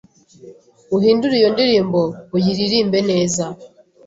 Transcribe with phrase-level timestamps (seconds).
[0.95, 1.99] uhindure iyo ndirimbo
[2.35, 3.43] uyiririmbe neza